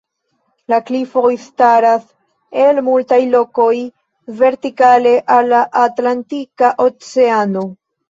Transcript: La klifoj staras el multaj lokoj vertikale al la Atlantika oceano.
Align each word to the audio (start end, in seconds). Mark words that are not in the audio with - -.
La 0.71 0.77
klifoj 0.87 1.33
staras 1.43 2.07
el 2.65 2.81
multaj 2.89 3.21
lokoj 3.37 3.77
vertikale 4.43 5.15
al 5.39 5.55
la 5.55 5.63
Atlantika 5.87 6.77
oceano. 6.91 7.73